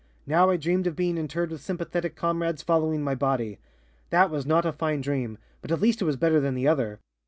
Now 0.25 0.49
I 0.49 0.57
dreamed 0.57 0.87
of 0.87 0.95
being 0.95 1.15
interred 1.15 1.51
with 1.51 1.61
sympathetic 1.61 2.15
comrades 2.15 2.63
following 2.63 3.03
my 3.03 3.13
body. 3.13 3.59
That 4.09 4.31
was 4.31 4.47
not 4.47 4.65
a 4.65 4.71
fine 4.71 5.01
dream, 5.01 5.37
but 5.61 5.71
at 5.71 5.79
least 5.79 6.01
it 6.01 6.05
was 6.05 6.15
better 6.17 6.39
than 6.39 6.55
the 6.55 6.67
other. 6.67 6.97